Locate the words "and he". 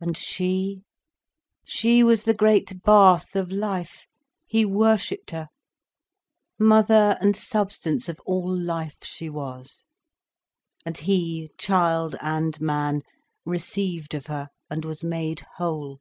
10.84-11.50